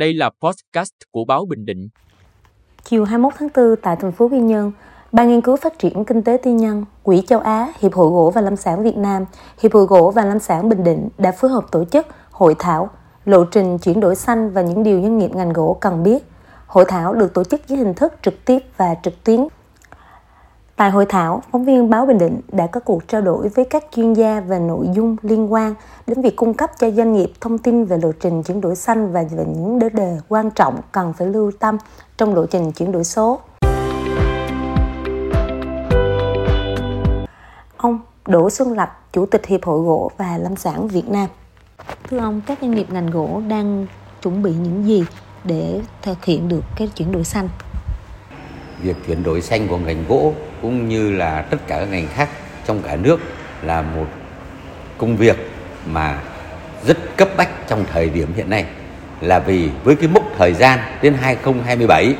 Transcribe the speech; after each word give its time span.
Đây 0.00 0.14
là 0.14 0.30
podcast 0.40 0.92
của 1.10 1.24
báo 1.24 1.46
Bình 1.48 1.66
Định. 1.66 1.88
Chiều 2.84 3.04
21 3.04 3.32
tháng 3.38 3.48
4 3.54 3.76
tại 3.82 3.96
thành 3.96 4.12
phố 4.12 4.28
Quy 4.28 4.38
Nhơn, 4.38 4.72
Ban 5.12 5.28
nghiên 5.28 5.40
cứu 5.40 5.56
phát 5.56 5.78
triển 5.78 6.04
kinh 6.04 6.22
tế 6.22 6.38
tư 6.42 6.50
nhân, 6.50 6.84
Quỹ 7.02 7.22
châu 7.26 7.40
Á, 7.40 7.72
Hiệp 7.80 7.94
hội 7.94 8.10
gỗ 8.10 8.32
và 8.34 8.40
lâm 8.40 8.56
sản 8.56 8.82
Việt 8.82 8.96
Nam, 8.96 9.24
Hiệp 9.62 9.72
hội 9.72 9.86
gỗ 9.86 10.12
và 10.14 10.24
lâm 10.24 10.38
sản 10.38 10.68
Bình 10.68 10.84
Định 10.84 11.08
đã 11.18 11.32
phối 11.32 11.50
hợp 11.50 11.64
tổ 11.72 11.84
chức 11.84 12.06
hội 12.30 12.54
thảo 12.58 12.90
lộ 13.24 13.44
trình 13.44 13.78
chuyển 13.78 14.00
đổi 14.00 14.16
xanh 14.16 14.50
và 14.50 14.62
những 14.62 14.82
điều 14.82 15.02
doanh 15.02 15.18
nghiệp 15.18 15.34
ngành 15.34 15.52
gỗ 15.52 15.78
cần 15.80 16.02
biết. 16.02 16.24
Hội 16.66 16.84
thảo 16.88 17.14
được 17.14 17.34
tổ 17.34 17.44
chức 17.44 17.68
dưới 17.68 17.78
hình 17.78 17.94
thức 17.94 18.12
trực 18.22 18.44
tiếp 18.44 18.58
và 18.76 18.94
trực 19.02 19.24
tuyến. 19.24 19.40
Tại 20.80 20.90
hội 20.90 21.06
thảo, 21.06 21.42
phóng 21.50 21.64
viên 21.64 21.90
báo 21.90 22.06
Bình 22.06 22.18
Định 22.18 22.40
đã 22.52 22.66
có 22.66 22.80
cuộc 22.80 23.08
trao 23.08 23.20
đổi 23.20 23.48
với 23.48 23.64
các 23.64 23.84
chuyên 23.96 24.12
gia 24.12 24.40
về 24.40 24.58
nội 24.58 24.86
dung 24.94 25.16
liên 25.22 25.52
quan 25.52 25.74
đến 26.06 26.22
việc 26.22 26.36
cung 26.36 26.54
cấp 26.54 26.70
cho 26.78 26.90
doanh 26.90 27.12
nghiệp 27.12 27.32
thông 27.40 27.58
tin 27.58 27.84
về 27.84 27.98
lộ 28.02 28.12
trình 28.20 28.42
chuyển 28.42 28.60
đổi 28.60 28.76
xanh 28.76 29.12
và 29.12 29.22
về 29.30 29.44
những 29.44 29.78
vấn 29.78 29.94
đề 29.94 30.18
quan 30.28 30.50
trọng 30.50 30.80
cần 30.92 31.12
phải 31.12 31.26
lưu 31.26 31.52
tâm 31.60 31.78
trong 32.16 32.34
lộ 32.34 32.46
trình 32.46 32.72
chuyển 32.72 32.92
đổi 32.92 33.04
số. 33.04 33.40
Ông 37.76 37.98
Đỗ 38.28 38.50
Xuân 38.50 38.72
Lập, 38.72 38.98
Chủ 39.12 39.26
tịch 39.26 39.46
Hiệp 39.46 39.64
hội 39.64 39.80
Gỗ 39.80 40.10
và 40.16 40.38
Lâm 40.38 40.56
sản 40.56 40.88
Việt 40.88 41.08
Nam. 41.08 41.28
Thưa 42.10 42.18
ông, 42.18 42.40
các 42.46 42.58
doanh 42.60 42.70
nghiệp 42.70 42.86
ngành 42.90 43.10
gỗ 43.10 43.42
đang 43.48 43.86
chuẩn 44.22 44.42
bị 44.42 44.52
những 44.52 44.86
gì 44.86 45.04
để 45.44 45.80
thực 46.02 46.24
hiện 46.24 46.48
được 46.48 46.64
cái 46.76 46.88
chuyển 46.88 47.12
đổi 47.12 47.24
xanh? 47.24 47.48
Việc 48.82 48.96
chuyển 49.06 49.22
đổi 49.22 49.40
xanh 49.40 49.68
của 49.68 49.78
ngành 49.78 50.04
gỗ 50.08 50.34
cũng 50.62 50.88
như 50.88 51.12
là 51.12 51.42
tất 51.42 51.56
cả 51.66 51.78
các 51.78 51.88
ngành 51.90 52.06
khác 52.14 52.28
trong 52.66 52.82
cả 52.82 52.96
nước 52.96 53.20
là 53.62 53.82
một 53.82 54.06
công 54.98 55.16
việc 55.16 55.36
mà 55.86 56.18
rất 56.86 57.16
cấp 57.16 57.28
bách 57.36 57.68
trong 57.68 57.84
thời 57.92 58.08
điểm 58.08 58.28
hiện 58.36 58.50
nay. 58.50 58.64
Là 59.20 59.38
vì 59.38 59.68
với 59.84 59.96
cái 59.96 60.08
mốc 60.08 60.24
thời 60.38 60.54
gian 60.54 60.78
đến 61.02 61.14
2027 61.20 62.14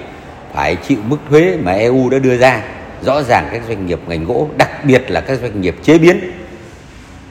phải 0.53 0.77
chịu 0.77 0.99
mức 1.05 1.17
thuế 1.31 1.57
mà 1.63 1.73
EU 1.73 2.11
đã 2.11 2.19
đưa 2.19 2.37
ra, 2.37 2.63
rõ 3.03 3.23
ràng 3.23 3.49
các 3.53 3.63
doanh 3.69 3.87
nghiệp 3.87 4.01
ngành 4.07 4.25
gỗ, 4.25 4.49
đặc 4.57 4.85
biệt 4.85 5.11
là 5.11 5.21
các 5.21 5.39
doanh 5.39 5.61
nghiệp 5.61 5.77
chế 5.83 5.99
biến, 5.99 6.33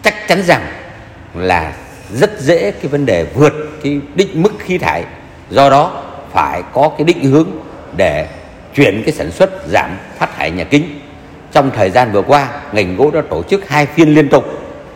chắc 0.03 0.27
chắn 0.27 0.44
rằng 0.44 0.61
là 1.33 1.73
rất 2.13 2.39
dễ 2.39 2.72
cái 2.72 2.88
vấn 2.88 3.05
đề 3.05 3.23
vượt 3.23 3.53
cái 3.83 4.00
định 4.16 4.41
mức 4.41 4.53
khí 4.59 4.77
thải. 4.77 5.03
Do 5.50 5.69
đó 5.69 6.03
phải 6.31 6.63
có 6.73 6.91
cái 6.97 7.05
định 7.05 7.23
hướng 7.23 7.50
để 7.97 8.27
chuyển 8.75 9.03
cái 9.06 9.14
sản 9.14 9.31
xuất 9.31 9.50
giảm 9.67 9.98
phát 10.17 10.30
thải 10.38 10.52
nhà 10.52 10.64
kính. 10.64 11.00
Trong 11.52 11.72
thời 11.75 11.89
gian 11.89 12.12
vừa 12.12 12.22
qua, 12.22 12.48
ngành 12.72 12.95
gỗ 12.95 13.12
đã 13.12 13.22
tổ 13.30 13.44
chức 13.44 13.70
hai 13.70 13.86
phiên 13.86 14.16
liên 14.16 14.30
tục 14.30 14.45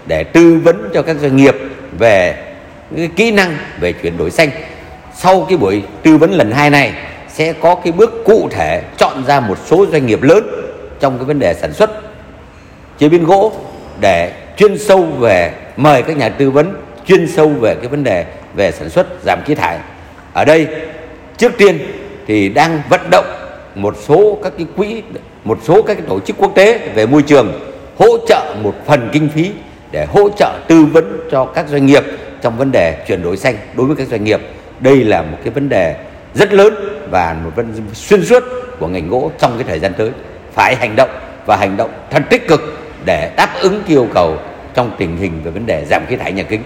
để 0.05 0.23
tư 0.23 0.59
vấn 0.63 0.89
cho 0.93 1.01
các 1.01 1.15
doanh 1.21 1.35
nghiệp 1.35 1.55
về 1.99 2.35
cái 2.97 3.09
kỹ 3.15 3.31
năng 3.31 3.57
về 3.79 3.93
chuyển 3.93 4.17
đổi 4.17 4.31
xanh. 4.31 4.49
Sau 5.15 5.45
cái 5.49 5.57
buổi 5.57 5.83
tư 6.03 6.17
vấn 6.17 6.31
lần 6.31 6.51
hai 6.51 6.69
này, 6.69 6.93
sẽ 7.29 7.53
có 7.53 7.75
cái 7.75 7.91
bước 7.91 8.23
cụ 8.25 8.49
thể 8.51 8.81
chọn 8.97 9.25
ra 9.27 9.39
một 9.39 9.57
số 9.65 9.85
doanh 9.91 10.05
nghiệp 10.05 10.21
lớn 10.21 10.47
trong 10.99 11.17
cái 11.17 11.25
vấn 11.25 11.39
đề 11.39 11.53
sản 11.53 11.73
xuất 11.73 11.91
chế 12.99 13.09
biến 13.09 13.23
gỗ 13.23 13.53
để 13.99 14.31
chuyên 14.57 14.77
sâu 14.77 15.01
về, 15.03 15.51
mời 15.77 16.01
các 16.01 16.17
nhà 16.17 16.29
tư 16.29 16.51
vấn 16.51 16.73
chuyên 17.07 17.27
sâu 17.27 17.49
về 17.49 17.75
cái 17.75 17.87
vấn 17.87 18.03
đề 18.03 18.25
về 18.53 18.71
sản 18.71 18.89
xuất 18.89 19.07
giảm 19.25 19.39
khí 19.45 19.55
thải. 19.55 19.77
Ở 20.33 20.45
đây, 20.45 20.67
trước 21.37 21.57
tiên 21.57 21.79
thì 22.27 22.49
đang 22.49 22.81
vận 22.89 23.01
động 23.11 23.25
một 23.75 23.95
số 24.07 24.37
các 24.43 24.53
cái 24.57 24.67
quỹ 24.77 25.03
một 25.43 25.59
số 25.63 25.81
các 25.81 25.93
cái 25.93 26.05
tổ 26.09 26.19
chức 26.19 26.37
quốc 26.37 26.51
tế 26.55 26.89
về 26.95 27.05
môi 27.05 27.21
trường 27.21 27.59
hỗ 27.99 28.17
trợ 28.27 28.55
một 28.63 28.75
phần 28.85 29.09
kinh 29.11 29.29
phí 29.29 29.51
để 29.91 30.05
hỗ 30.05 30.29
trợ 30.29 30.59
tư 30.67 30.85
vấn 30.85 31.19
cho 31.31 31.45
các 31.45 31.67
doanh 31.69 31.85
nghiệp 31.85 32.03
trong 32.41 32.57
vấn 32.57 32.71
đề 32.71 33.03
chuyển 33.07 33.23
đổi 33.23 33.37
xanh 33.37 33.55
đối 33.75 33.87
với 33.87 33.95
các 33.95 34.07
doanh 34.07 34.23
nghiệp 34.23 34.41
đây 34.79 35.03
là 35.03 35.21
một 35.21 35.37
cái 35.43 35.53
vấn 35.53 35.69
đề 35.69 35.95
rất 36.33 36.53
lớn 36.53 36.73
và 37.09 37.35
một 37.43 37.51
vấn 37.55 37.73
xuyên 37.93 38.25
suốt 38.25 38.43
của 38.79 38.87
ngành 38.87 39.09
gỗ 39.09 39.31
trong 39.39 39.53
cái 39.57 39.63
thời 39.67 39.79
gian 39.79 39.93
tới 39.97 40.11
phải 40.51 40.75
hành 40.75 40.95
động 40.95 41.09
và 41.45 41.57
hành 41.57 41.77
động 41.77 41.89
thật 42.09 42.23
tích 42.29 42.47
cực 42.47 42.61
để 43.05 43.31
đáp 43.37 43.49
ứng 43.61 43.83
yêu 43.87 44.07
cầu 44.13 44.37
trong 44.73 44.91
tình 44.97 45.17
hình 45.17 45.41
về 45.43 45.51
vấn 45.51 45.65
đề 45.65 45.85
giảm 45.89 46.05
khí 46.07 46.15
thải 46.15 46.31
nhà 46.31 46.43
kính. 46.43 46.61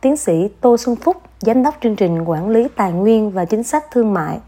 Tiến 0.00 0.16
sĩ 0.16 0.48
Tô 0.60 0.76
Xuân 0.76 0.96
Phúc, 0.96 1.16
Giám 1.40 1.62
đốc 1.62 1.74
chương 1.82 1.96
trình 1.96 2.24
quản 2.24 2.48
lý 2.48 2.68
tài 2.76 2.92
nguyên 2.92 3.30
và 3.30 3.44
chính 3.44 3.62
sách 3.62 3.84
thương 3.90 4.14
mại, 4.14 4.38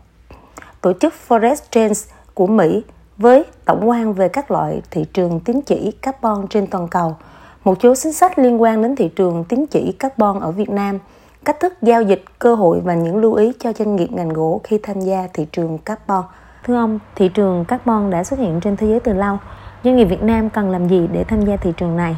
tổ 0.81 0.93
chức 0.93 1.15
Forest 1.29 1.63
Trends 1.71 2.09
của 2.35 2.47
Mỹ 2.47 2.83
với 3.17 3.45
tổng 3.65 3.89
quan 3.89 4.13
về 4.13 4.29
các 4.29 4.51
loại 4.51 4.83
thị 4.91 5.05
trường 5.13 5.41
tín 5.41 5.61
chỉ 5.61 5.93
carbon 6.03 6.47
trên 6.51 6.67
toàn 6.67 6.89
cầu, 6.89 7.17
một 7.65 7.79
số 7.83 7.95
chính 7.95 8.13
sách 8.13 8.39
liên 8.39 8.63
quan 8.63 8.83
đến 8.83 8.97
thị 8.97 9.09
trường 9.09 9.45
tín 9.45 9.67
chỉ 9.67 9.93
carbon 9.93 10.41
ở 10.41 10.51
Việt 10.51 10.71
Nam– 10.71 10.99
cách 11.45 11.61
thức 11.61 11.73
giao 11.83 12.03
dịch, 12.03 12.25
cơ 12.39 12.55
hội 12.55 12.81
và 12.81 12.95
những 12.95 13.17
lưu 13.17 13.35
ý 13.35 13.53
cho 13.59 13.73
doanh 13.73 13.97
nghiệp 13.97 14.13
ngành 14.13 14.29
gỗ 14.29 14.61
khi 14.65 14.79
tham 14.83 15.01
gia 15.01 15.29
thị 15.35 15.47
trường 15.53 15.79
carbon. 15.79 16.25
Thưa 16.65 16.77
ông, 16.77 16.99
thị 17.15 17.29
trường 17.29 17.65
carbon 17.65 18.11
đã 18.11 18.25
xuất 18.25 18.39
hiện 18.39 18.61
trên 18.61 18.77
thế 18.77 18.87
giới 18.87 19.01
từ 19.01 19.13
lâu. 19.13 19.39
Doanh 19.85 19.97
nghiệp 19.97 20.05
Việt 20.05 20.23
Nam 20.23 20.51
cần 20.51 20.71
làm 20.71 20.89
gì 20.89 21.07
để 21.13 21.25
tham 21.25 21.45
gia 21.45 21.57
thị 21.57 21.73
trường 21.77 21.97
này? 21.97 22.17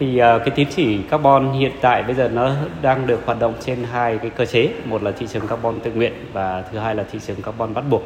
Thì 0.00 0.06
uh, 0.06 0.42
cái 0.44 0.50
tín 0.54 0.68
chỉ 0.76 0.98
carbon 1.10 1.52
hiện 1.52 1.72
tại 1.80 2.02
bây 2.02 2.14
giờ 2.14 2.28
nó 2.28 2.52
đang 2.82 3.06
được 3.06 3.20
hoạt 3.26 3.40
động 3.40 3.54
trên 3.66 3.78
hai 3.92 4.18
cái 4.18 4.30
cơ 4.30 4.44
chế, 4.44 4.68
một 4.84 5.02
là 5.02 5.10
thị 5.18 5.26
trường 5.32 5.46
carbon 5.46 5.80
tự 5.80 5.92
nguyện 5.92 6.12
và 6.32 6.62
thứ 6.72 6.78
hai 6.78 6.94
là 6.94 7.04
thị 7.12 7.18
trường 7.26 7.42
carbon 7.42 7.74
bắt 7.74 7.84
buộc. 7.90 8.02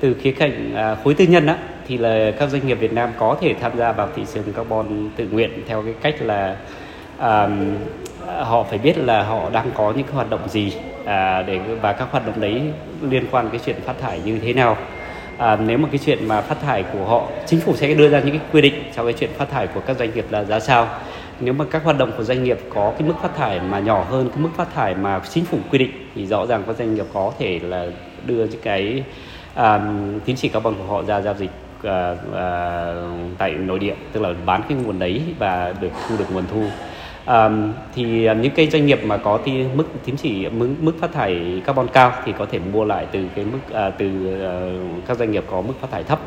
Từ 0.00 0.16
khía 0.22 0.32
cạnh 0.32 0.74
uh, 0.74 1.04
khối 1.04 1.14
tư 1.14 1.24
nhân 1.24 1.46
á, 1.46 1.56
thì 1.88 1.98
là 1.98 2.30
các 2.38 2.50
doanh 2.50 2.66
nghiệp 2.66 2.74
Việt 2.74 2.92
Nam 2.92 3.10
có 3.18 3.36
thể 3.40 3.54
tham 3.60 3.72
gia 3.76 3.92
vào 3.92 4.08
thị 4.16 4.22
trường 4.34 4.52
carbon 4.52 5.10
tự 5.16 5.26
nguyện 5.30 5.50
theo 5.68 5.82
cái 5.82 5.94
cách 6.02 6.14
là 6.20 6.56
um, 7.18 7.74
họ 8.42 8.62
phải 8.62 8.78
biết 8.78 8.98
là 8.98 9.22
họ 9.22 9.50
đang 9.52 9.70
có 9.74 9.92
những 9.96 10.06
cái 10.06 10.14
hoạt 10.14 10.30
động 10.30 10.48
gì 10.48 10.72
à, 11.04 11.42
để 11.42 11.58
và 11.82 11.92
các 11.92 12.08
hoạt 12.10 12.26
động 12.26 12.40
đấy 12.40 12.62
liên 13.02 13.24
quan 13.30 13.48
cái 13.50 13.60
chuyện 13.66 13.76
phát 13.84 13.94
thải 14.00 14.20
như 14.24 14.38
thế 14.38 14.52
nào. 14.52 14.76
À, 15.38 15.56
nếu 15.66 15.78
mà 15.78 15.88
cái 15.92 16.00
chuyện 16.06 16.28
mà 16.28 16.40
phát 16.40 16.60
thải 16.62 16.82
của 16.82 17.04
họ 17.04 17.22
chính 17.46 17.60
phủ 17.60 17.76
sẽ 17.76 17.94
đưa 17.94 18.08
ra 18.08 18.20
những 18.20 18.38
cái 18.38 18.46
quy 18.52 18.60
định 18.60 18.74
cho 18.96 19.04
cái 19.04 19.12
chuyện 19.12 19.30
phát 19.36 19.50
thải 19.50 19.66
của 19.66 19.80
các 19.80 19.96
doanh 19.98 20.14
nghiệp 20.14 20.26
là 20.30 20.44
giá 20.44 20.60
sao 20.60 20.88
nếu 21.40 21.54
mà 21.54 21.64
các 21.70 21.84
hoạt 21.84 21.98
động 21.98 22.12
của 22.16 22.22
doanh 22.22 22.44
nghiệp 22.44 22.58
có 22.74 22.92
cái 22.98 23.08
mức 23.08 23.14
phát 23.22 23.36
thải 23.36 23.60
mà 23.60 23.78
nhỏ 23.78 24.04
hơn 24.10 24.28
cái 24.28 24.38
mức 24.38 24.48
phát 24.56 24.74
thải 24.74 24.94
mà 24.94 25.20
chính 25.30 25.44
phủ 25.44 25.58
quy 25.70 25.78
định 25.78 25.90
thì 26.14 26.26
rõ 26.26 26.46
ràng 26.46 26.62
các 26.66 26.76
doanh 26.76 26.94
nghiệp 26.94 27.06
có 27.12 27.32
thể 27.38 27.60
là 27.62 27.86
đưa 28.26 28.44
những 28.44 28.60
cái 28.62 29.04
um, 29.56 30.18
tín 30.24 30.36
chỉ 30.36 30.48
carbon 30.48 30.74
của 30.74 30.84
họ 30.84 31.02
ra 31.02 31.20
giao 31.20 31.34
dịch 31.34 31.50
uh, 31.78 32.18
uh, 32.28 33.38
tại 33.38 33.50
nội 33.50 33.78
địa 33.78 33.94
tức 34.12 34.20
là 34.20 34.34
bán 34.46 34.62
cái 34.68 34.78
nguồn 34.78 34.98
đấy 34.98 35.22
và 35.38 35.74
được 35.80 35.90
thu 36.08 36.16
được 36.18 36.32
nguồn 36.32 36.44
thu. 36.50 36.64
Um, 37.26 37.72
thì 37.94 38.04
những 38.34 38.52
cái 38.54 38.66
doanh 38.70 38.86
nghiệp 38.86 39.00
mà 39.04 39.16
có 39.16 39.36
cái 39.36 39.66
mức 39.74 39.84
tín 40.04 40.16
chỉ 40.16 40.48
mức, 40.48 40.68
mức 40.80 40.92
phát 41.00 41.12
thải 41.12 41.62
carbon 41.66 41.88
cao 41.88 42.12
thì 42.24 42.32
có 42.38 42.46
thể 42.46 42.58
mua 42.72 42.84
lại 42.84 43.06
từ 43.12 43.26
cái 43.34 43.44
mức 43.44 43.58
uh, 43.88 43.94
từ 43.98 44.10
uh, 44.98 45.06
các 45.06 45.16
doanh 45.16 45.30
nghiệp 45.30 45.44
có 45.50 45.60
mức 45.60 45.74
phát 45.80 45.90
thải 45.90 46.02
thấp 46.04 46.20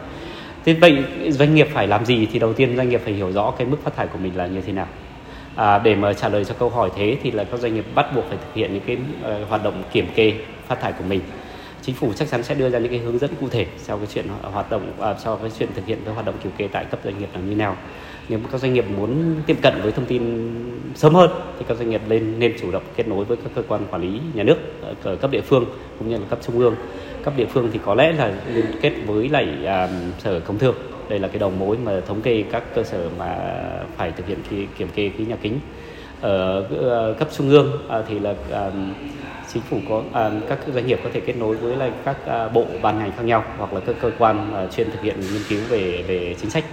thế 0.66 0.74
vậy 0.74 1.03
doanh 1.29 1.56
nghiệp 1.56 1.68
phải 1.74 1.88
làm 1.88 2.06
gì 2.06 2.28
thì 2.31 2.40
đầu 2.40 2.53
tiên 2.53 2.78
doanh 2.78 2.90
nghiệp 2.90 3.01
phải 3.03 3.13
hiểu 3.13 3.31
rõ 3.31 3.51
cái 3.51 3.68
mức 3.68 3.78
phát 3.84 3.96
thải 3.96 4.07
của 4.07 4.18
mình 4.18 4.38
là 4.38 4.47
như 4.47 4.62
thế 4.62 4.74
nào? 4.74 4.88
À, 5.56 5.79
để 5.79 5.96
mà 5.96 6.13
trả 6.13 6.29
lời 6.29 6.46
cho 6.46 6.56
câu 6.59 6.69
hỏi 6.69 6.90
thế 6.96 7.18
thì 7.24 7.31
là 7.31 7.44
các 7.44 7.59
doanh 7.59 7.75
nghiệp 7.75 7.85
bắt 7.96 8.16
buộc 8.16 8.25
phải 8.29 8.38
thực 8.38 8.53
hiện 8.56 8.73
những 8.73 8.84
cái 8.88 8.97
uh, 9.41 9.50
hoạt 9.50 9.63
động 9.63 9.84
kiểm 9.91 10.07
kê 10.16 10.34
phát 10.68 10.81
thải 10.81 10.91
của 10.91 11.03
mình 11.03 11.22
chính 11.86 11.96
phủ 11.96 12.14
chắc 12.16 12.30
chắn 12.30 12.44
sẽ 12.44 12.56
đưa 12.56 12.70
ra 12.70 12.80
những 12.80 12.92
cái 12.92 13.00
hướng 13.00 13.20
dẫn 13.20 13.32
cụ 13.40 13.50
thể 13.50 13.66
sau 13.78 13.98
cái 13.98 14.08
chuyện 14.14 14.26
hoạt 14.42 14.72
động 14.72 14.92
à, 15.00 15.16
sau 15.24 15.36
cái 15.36 15.52
chuyện 15.60 15.70
thực 15.76 15.86
hiện 15.86 16.00
cái 16.06 16.14
hoạt 16.14 16.26
động 16.26 16.36
kiểm 16.44 16.52
kê 16.58 16.68
tại 16.68 16.86
cấp 16.86 17.00
doanh 17.04 17.20
nghiệp 17.20 17.30
là 17.34 17.42
như 17.42 17.56
nào. 17.56 17.78
Nếu 18.30 18.40
các 18.52 18.62
doanh 18.62 18.74
nghiệp 18.74 18.86
muốn 18.98 19.36
tiếp 19.46 19.58
cận 19.62 19.74
với 19.82 19.92
thông 19.92 20.06
tin 20.06 20.54
sớm 20.96 21.16
hơn 21.16 21.30
thì 21.60 21.66
các 21.68 21.78
doanh 21.78 21.90
nghiệp 21.90 22.02
nên 22.10 22.40
nên 22.40 22.54
chủ 22.62 22.72
động 22.72 22.84
kết 22.96 23.08
nối 23.08 23.26
với 23.26 23.38
các 23.38 23.52
cơ 23.56 23.64
quan 23.68 23.86
quản 23.92 24.02
lý 24.02 24.20
nhà 24.34 24.44
nước 24.44 24.58
ở 25.04 25.16
cấp 25.16 25.32
địa 25.32 25.42
phương 25.42 25.66
cũng 26.00 26.10
như 26.10 26.18
là 26.18 26.26
cấp 26.30 26.40
trung 26.46 26.60
ương. 26.60 26.76
Cấp 27.24 27.34
địa 27.38 27.46
phương 27.46 27.70
thì 27.74 27.80
có 27.86 27.96
lẽ 27.96 28.12
là 28.12 28.34
liên 28.53 28.66
kết 28.82 28.94
với 29.06 29.29
lại 29.29 29.47
à, 29.66 29.90
sở 30.20 30.40
công 30.40 30.59
thương. 30.59 30.76
Đây 31.09 31.20
là 31.20 31.28
cái 31.28 31.40
đầu 31.40 31.50
mối 31.50 31.78
mà 31.78 32.02
thống 32.08 32.22
kê 32.22 32.44
các 32.52 32.64
cơ 32.76 32.84
sở 32.84 33.09
mà 33.18 33.38
phải 33.97 34.12
thực 34.12 34.28
hiện 34.28 34.38
khi 34.50 34.66
kiểm 34.78 34.88
kê 34.96 35.12
khí 35.18 35.26
nhà 35.26 35.36
kính 35.41 35.59
ở 36.23 37.16
cấp 37.20 37.28
trung 37.31 37.49
ương 37.49 37.72
à, 37.90 38.02
thì 38.08 38.20
là 38.20 38.34
à, 38.52 38.72
chính 39.53 39.64
phủ 39.64 39.78
có 39.90 40.03
à, 40.14 40.31
các 40.49 40.59
doanh 40.73 40.87
nghiệp 40.87 40.99
có 41.03 41.09
thể 41.14 41.20
kết 41.20 41.37
nối 41.37 41.55
với 41.55 41.75
lại 41.75 41.91
các 42.05 42.17
bộ 42.53 42.66
ban 42.81 42.99
ngành 42.99 43.11
khác 43.11 43.23
nhau 43.23 43.43
hoặc 43.58 43.73
là 43.73 43.79
các 43.85 43.96
cơ 44.02 44.11
quan 44.20 44.67
chuyên 44.75 44.91
thực 44.91 45.02
hiện 45.02 45.20
nghiên 45.20 45.41
cứu 45.49 45.59
về 45.70 46.03
về 46.08 46.35
chính 46.41 46.49
sách 46.49 46.64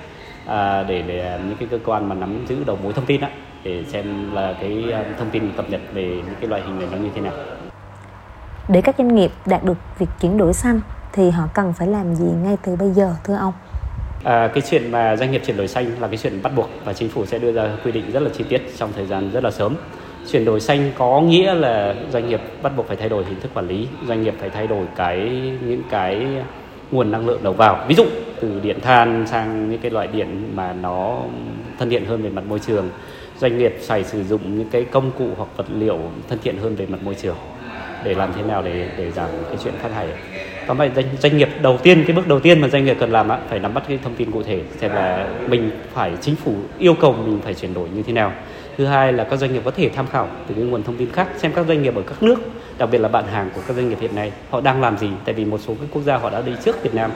để, 0.88 1.04
để 1.06 1.40
những 1.48 1.56
cái 1.58 1.68
cơ 1.70 1.78
quan 1.84 2.08
mà 2.08 2.14
nắm 2.14 2.44
giữ 2.48 2.56
đầu 2.66 2.78
mối 2.82 2.92
thông 2.92 3.06
tin 3.06 3.20
á 3.20 3.30
để 3.64 3.84
xem 3.88 4.34
là 4.34 4.54
cái 4.60 4.84
thông 5.18 5.30
tin 5.30 5.52
cập 5.56 5.70
nhật 5.70 5.80
về 5.92 6.04
những 6.04 6.34
cái 6.40 6.48
loại 6.48 6.62
hình 6.62 6.78
này 6.78 6.88
nó 6.92 6.98
như 6.98 7.10
thế 7.14 7.20
nào. 7.20 7.32
Để 8.68 8.80
các 8.80 8.94
doanh 8.98 9.14
nghiệp 9.14 9.30
đạt 9.46 9.64
được 9.64 9.78
việc 9.98 10.06
chuyển 10.20 10.38
đổi 10.38 10.52
xanh 10.52 10.80
thì 11.12 11.30
họ 11.30 11.48
cần 11.54 11.72
phải 11.72 11.88
làm 11.88 12.14
gì 12.14 12.26
ngay 12.44 12.56
từ 12.62 12.76
bây 12.76 12.90
giờ 12.90 13.14
thưa 13.24 13.36
ông? 13.36 13.52
À, 14.24 14.50
cái 14.54 14.62
chuyện 14.70 14.90
mà 14.90 15.16
doanh 15.16 15.30
nghiệp 15.30 15.42
chuyển 15.46 15.56
đổi 15.56 15.68
xanh 15.68 15.86
là 16.00 16.08
cái 16.08 16.16
chuyện 16.16 16.42
bắt 16.42 16.52
buộc 16.56 16.70
và 16.84 16.92
chính 16.92 17.08
phủ 17.08 17.26
sẽ 17.26 17.38
đưa 17.38 17.52
ra 17.52 17.76
quy 17.84 17.92
định 17.92 18.10
rất 18.12 18.22
là 18.22 18.30
chi 18.30 18.44
tiết 18.48 18.62
trong 18.76 18.92
thời 18.96 19.06
gian 19.06 19.30
rất 19.30 19.44
là 19.44 19.50
sớm. 19.50 19.74
Chuyển 20.30 20.44
đổi 20.44 20.60
xanh 20.60 20.92
có 20.98 21.20
nghĩa 21.20 21.54
là 21.54 21.94
doanh 22.12 22.28
nghiệp 22.28 22.40
bắt 22.62 22.72
buộc 22.76 22.88
phải 22.88 22.96
thay 22.96 23.08
đổi 23.08 23.24
hình 23.24 23.40
thức 23.40 23.50
quản 23.54 23.68
lý, 23.68 23.88
doanh 24.08 24.22
nghiệp 24.22 24.34
phải 24.38 24.50
thay 24.50 24.66
đổi 24.66 24.86
cái 24.96 25.18
những 25.66 25.82
cái 25.90 26.26
nguồn 26.90 27.10
năng 27.10 27.26
lượng 27.26 27.42
đầu 27.42 27.52
vào. 27.52 27.84
Ví 27.88 27.94
dụ 27.94 28.04
từ 28.40 28.60
điện 28.62 28.80
than 28.80 29.26
sang 29.26 29.70
những 29.70 29.80
cái 29.80 29.90
loại 29.90 30.06
điện 30.06 30.50
mà 30.54 30.72
nó 30.72 31.18
thân 31.78 31.90
thiện 31.90 32.04
hơn 32.04 32.22
về 32.22 32.30
mặt 32.30 32.44
môi 32.48 32.58
trường 32.58 32.88
doanh 33.38 33.58
nghiệp 33.58 33.76
phải 33.80 34.04
sử 34.04 34.24
dụng 34.24 34.58
những 34.58 34.68
cái 34.70 34.84
công 34.84 35.10
cụ 35.18 35.28
hoặc 35.36 35.48
vật 35.56 35.66
liệu 35.74 35.98
thân 36.28 36.38
thiện 36.42 36.56
hơn 36.58 36.76
về 36.76 36.86
mặt 36.86 36.98
môi 37.04 37.14
trường 37.14 37.36
để 38.04 38.14
làm 38.14 38.32
thế 38.36 38.42
nào 38.42 38.62
để 38.62 38.88
để 38.96 39.10
giảm 39.10 39.28
cái 39.48 39.56
chuyện 39.64 39.74
phát 39.82 39.88
thải. 39.94 40.06
Tóm 40.66 40.78
lại 40.78 40.90
doanh, 40.96 41.06
doanh 41.18 41.36
nghiệp 41.36 41.48
đầu 41.62 41.78
tiên 41.78 42.04
cái 42.06 42.16
bước 42.16 42.28
đầu 42.28 42.40
tiên 42.40 42.60
mà 42.60 42.68
doanh 42.68 42.84
nghiệp 42.84 42.96
cần 43.00 43.12
làm 43.12 43.28
á, 43.28 43.38
phải 43.48 43.58
nắm 43.58 43.74
bắt 43.74 43.84
cái 43.88 43.98
thông 44.04 44.14
tin 44.14 44.30
cụ 44.30 44.42
thể 44.42 44.60
xem 44.78 44.90
là 44.90 45.28
mình 45.48 45.70
phải 45.94 46.12
chính 46.20 46.36
phủ 46.36 46.54
yêu 46.78 46.94
cầu 46.94 47.12
mình 47.12 47.40
phải 47.44 47.54
chuyển 47.54 47.74
đổi 47.74 47.88
như 47.88 48.02
thế 48.02 48.12
nào. 48.12 48.32
Thứ 48.76 48.86
hai 48.86 49.12
là 49.12 49.24
các 49.24 49.36
doanh 49.36 49.52
nghiệp 49.52 49.62
có 49.64 49.70
thể 49.70 49.88
tham 49.88 50.06
khảo 50.06 50.28
từ 50.48 50.54
những 50.54 50.70
nguồn 50.70 50.82
thông 50.82 50.96
tin 50.96 51.12
khác 51.12 51.28
xem 51.36 51.52
các 51.52 51.66
doanh 51.66 51.82
nghiệp 51.82 51.96
ở 51.96 52.02
các 52.02 52.22
nước 52.22 52.40
đặc 52.78 52.88
biệt 52.92 52.98
là 52.98 53.08
bạn 53.08 53.24
hàng 53.26 53.50
của 53.54 53.60
các 53.66 53.76
doanh 53.76 53.88
nghiệp 53.88 53.98
hiện 54.00 54.14
nay 54.14 54.32
họ 54.50 54.60
đang 54.60 54.80
làm 54.80 54.98
gì. 54.98 55.08
Tại 55.24 55.34
vì 55.34 55.44
một 55.44 55.58
số 55.58 55.74
các 55.80 55.88
quốc 55.92 56.02
gia 56.02 56.16
họ 56.16 56.30
đã 56.30 56.42
đi 56.42 56.52
trước 56.64 56.82
Việt 56.82 56.94
Nam. 56.94 57.10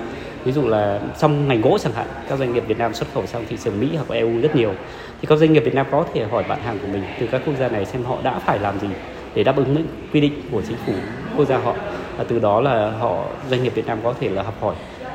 Ví 0.45 0.53
dụ 0.53 0.69
là 0.69 1.01
trong 1.19 1.49
ngành 1.49 1.61
gỗ 1.61 1.79
chẳng 1.79 1.93
hạn 1.93 2.07
các 2.29 2.39
doanh 2.39 2.55
nghiệp 2.55 2.65
Việt 2.67 2.79
Nam 2.79 2.95
xuất 2.95 3.07
khẩu 3.15 3.27
sang 3.27 3.45
thị 3.49 3.57
trường 3.65 3.81
Mỹ 3.81 3.89
hoặc 3.97 4.17
EU 4.17 4.41
rất 4.41 4.57
nhiều. 4.57 4.73
Thì 5.21 5.27
các 5.27 5.39
doanh 5.39 5.53
nghiệp 5.53 5.61
Việt 5.65 5.75
Nam 5.75 5.87
có 5.91 6.05
thể 6.15 6.25
hỏi 6.25 6.45
bạn 6.49 6.61
hàng 6.61 6.79
của 6.79 6.89
mình 6.93 7.03
từ 7.21 7.27
các 7.27 7.43
quốc 7.47 7.55
gia 7.59 7.69
này 7.69 7.85
xem 7.85 8.05
họ 8.05 8.19
đã 8.23 8.39
phải 8.39 8.59
làm 8.59 8.81
gì 8.81 8.89
để 9.35 9.45
đáp 9.45 9.57
ứng 9.57 9.75
những 9.75 9.87
quy 10.13 10.21
định 10.21 10.33
của 10.51 10.63
chính 10.69 10.77
phủ, 10.87 10.93
quốc 11.37 11.45
gia 11.45 11.59
họ 11.59 11.75
và 12.17 12.25
từ 12.29 12.39
đó 12.39 12.61
là 12.61 12.91
họ, 12.91 13.25
doanh 13.51 13.63
nghiệp 13.63 13.75
Việt 13.75 13.87
Nam 13.87 13.99
có 14.05 14.15
thể 14.21 14.29
là 14.29 14.43
học 14.43 14.55
hỏi 14.61 14.75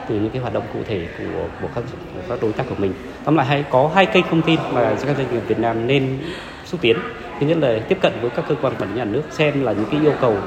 từ 0.10 0.16
những 0.16 0.30
cái 0.30 0.42
hoạt 0.42 0.54
động 0.54 0.64
cụ 0.74 0.80
thể 0.88 1.08
của 1.18 1.48
của 1.62 1.68
các 1.76 1.84
của 2.14 2.22
các 2.30 2.40
đối 2.42 2.54
tác 2.54 2.64
của 2.70 2.76
mình. 2.78 2.94
Tóm 3.26 3.36
lại 3.36 3.46
hay, 3.46 3.64
có 3.70 3.92
hai 3.96 4.06
kênh 4.06 4.26
thông 4.30 4.42
tin 4.42 4.60
mà 4.74 4.96
các 5.06 5.18
doanh 5.18 5.34
nghiệp 5.34 5.42
Việt 5.48 5.60
Nam 5.60 5.88
nên 5.88 6.18
xúc 6.66 6.82
tiến. 6.82 6.98
Thứ 7.40 7.48
nhất 7.48 7.58
là 7.58 7.80
tiếp 7.90 7.98
cận 8.02 8.14
với 8.22 8.30
các 8.30 8.46
cơ 8.48 8.56
quan 8.62 8.74
quản 8.80 8.90
lý 8.90 8.98
nhà 8.98 9.06
nước, 9.06 9.22
xem 9.32 9.64
là 9.64 9.72
những 9.74 9.86
cái 9.92 10.02
yêu 10.02 10.14
cầu 10.22 10.38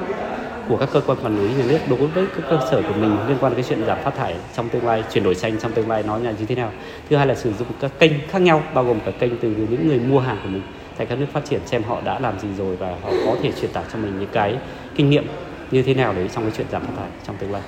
của 0.68 0.76
các 0.76 0.88
cơ 0.92 1.00
quan 1.06 1.18
quản 1.22 1.36
lý 1.36 1.54
nhà 1.54 1.64
nước 1.68 1.78
đối 1.88 2.08
với 2.08 2.26
các 2.36 2.44
cơ 2.50 2.58
sở 2.70 2.82
của 2.82 2.94
mình 3.00 3.16
liên 3.28 3.36
quan 3.40 3.52
đến 3.52 3.62
cái 3.62 3.64
chuyện 3.68 3.86
giảm 3.86 3.98
phát 4.04 4.16
thải 4.16 4.34
trong 4.56 4.68
tương 4.68 4.86
lai, 4.86 5.04
chuyển 5.12 5.24
đổi 5.24 5.34
xanh 5.34 5.58
trong 5.58 5.72
tương 5.72 5.90
lai 5.90 6.02
nó 6.06 6.18
là 6.18 6.30
như 6.30 6.44
thế 6.48 6.54
nào 6.54 6.70
thứ 7.10 7.16
hai 7.16 7.26
là 7.26 7.34
sử 7.34 7.52
dụng 7.52 7.68
các 7.80 7.90
kênh 7.98 8.12
khác 8.28 8.42
nhau, 8.42 8.62
bao 8.74 8.84
gồm 8.84 9.00
cả 9.00 9.10
kênh 9.10 9.36
từ 9.36 9.48
những 9.48 9.88
người 9.88 9.98
mua 9.98 10.20
hàng 10.20 10.36
của 10.42 10.48
mình 10.48 10.62
tại 10.96 11.06
các 11.06 11.18
nước 11.18 11.26
phát 11.32 11.44
triển 11.44 11.60
xem 11.66 11.82
họ 11.82 12.00
đã 12.04 12.18
làm 12.18 12.38
gì 12.38 12.48
rồi 12.58 12.76
và 12.76 12.88
họ 13.02 13.10
có 13.26 13.36
thể 13.42 13.52
truyền 13.52 13.72
tải 13.72 13.84
cho 13.92 13.98
mình 13.98 14.18
những 14.18 14.28
cái 14.32 14.58
kinh 14.94 15.10
nghiệm 15.10 15.26
như 15.70 15.82
thế 15.82 15.94
nào 15.94 16.12
đấy 16.12 16.30
trong 16.34 16.44
cái 16.44 16.52
chuyện 16.56 16.66
giảm 16.72 16.82
phát 16.82 16.92
thải 16.96 17.08
trong 17.26 17.36
tương 17.36 17.52
lai. 17.52 17.62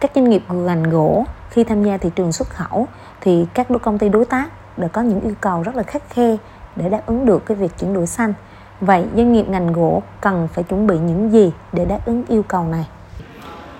Các 0.00 0.10
doanh 0.14 0.30
nghiệp 0.30 0.42
ngành 0.48 0.82
gỗ 0.82 1.24
khi 1.50 1.64
tham 1.64 1.84
gia 1.84 1.96
thị 1.96 2.10
trường 2.16 2.32
xuất 2.32 2.48
khẩu 2.48 2.88
thì 3.20 3.46
các 3.54 3.66
công 3.82 3.98
ty 3.98 4.08
đối 4.08 4.24
tác 4.24 4.48
đã 4.78 4.88
có 4.88 5.02
những 5.02 5.20
yêu 5.20 5.34
cầu 5.40 5.62
rất 5.62 5.76
là 5.76 5.82
khắc 5.82 6.10
khe 6.10 6.36
để 6.76 6.88
đáp 6.88 7.02
ứng 7.06 7.26
được 7.26 7.46
cái 7.46 7.56
việc 7.56 7.70
chuyển 7.80 7.94
đổi 7.94 8.06
xanh. 8.06 8.34
Vậy 8.80 9.04
doanh 9.16 9.32
nghiệp 9.32 9.48
ngành 9.48 9.72
gỗ 9.72 10.02
cần 10.20 10.48
phải 10.52 10.64
chuẩn 10.64 10.86
bị 10.86 10.98
những 10.98 11.30
gì 11.32 11.52
để 11.72 11.84
đáp 11.84 11.98
ứng 12.06 12.24
yêu 12.28 12.42
cầu 12.42 12.64
này? 12.64 12.84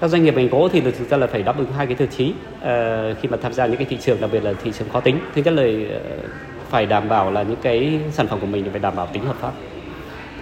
Các 0.00 0.08
doanh 0.08 0.24
nghiệp 0.24 0.34
ngành 0.36 0.48
gỗ 0.48 0.68
thì 0.72 0.80
thực 0.80 1.10
ra 1.10 1.16
là 1.16 1.26
phải 1.26 1.42
đáp 1.42 1.58
ứng 1.58 1.72
hai 1.72 1.86
cái 1.86 1.96
tiêu 1.96 2.08
chí 2.16 2.34
uh, 2.56 2.64
khi 3.20 3.28
mà 3.28 3.36
tham 3.42 3.52
gia 3.52 3.66
những 3.66 3.76
cái 3.76 3.86
thị 3.90 3.98
trường 4.00 4.20
đặc 4.20 4.30
biệt 4.32 4.44
là 4.44 4.52
thị 4.62 4.72
trường 4.78 4.88
khó 4.88 5.00
tính. 5.00 5.20
Thứ 5.34 5.42
nhất 5.42 5.54
là 5.54 5.62
uh, 5.62 6.53
phải 6.74 6.86
đảm 6.86 7.08
bảo 7.08 7.30
là 7.30 7.42
những 7.42 7.58
cái 7.62 8.00
sản 8.12 8.26
phẩm 8.26 8.40
của 8.40 8.46
mình 8.46 8.64
phải 8.70 8.80
đảm 8.80 8.96
bảo 8.96 9.06
tính 9.06 9.24
hợp 9.24 9.36
pháp. 9.40 9.52